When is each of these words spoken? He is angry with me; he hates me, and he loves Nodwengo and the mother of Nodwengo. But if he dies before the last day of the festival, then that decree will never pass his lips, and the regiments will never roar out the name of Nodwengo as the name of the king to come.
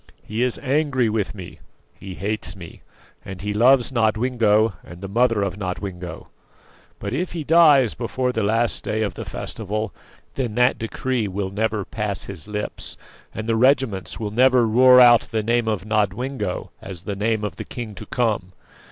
He 0.25 0.41
is 0.41 0.57
angry 0.63 1.09
with 1.09 1.35
me; 1.35 1.59
he 1.99 2.15
hates 2.15 2.55
me, 2.55 2.81
and 3.23 3.39
he 3.43 3.53
loves 3.53 3.91
Nodwengo 3.91 4.73
and 4.83 4.99
the 4.99 5.07
mother 5.07 5.43
of 5.43 5.57
Nodwengo. 5.59 6.25
But 6.97 7.13
if 7.13 7.33
he 7.33 7.43
dies 7.43 7.93
before 7.93 8.31
the 8.31 8.41
last 8.41 8.83
day 8.83 9.03
of 9.03 9.13
the 9.13 9.25
festival, 9.25 9.93
then 10.33 10.55
that 10.55 10.79
decree 10.79 11.27
will 11.27 11.51
never 11.51 11.85
pass 11.85 12.23
his 12.23 12.47
lips, 12.47 12.97
and 13.31 13.47
the 13.47 13.55
regiments 13.55 14.19
will 14.19 14.31
never 14.31 14.65
roar 14.65 14.99
out 14.99 15.27
the 15.29 15.43
name 15.43 15.67
of 15.67 15.85
Nodwengo 15.85 16.71
as 16.81 17.03
the 17.03 17.15
name 17.15 17.43
of 17.43 17.57
the 17.57 17.63
king 17.63 17.93
to 17.93 18.07
come. 18.07 18.53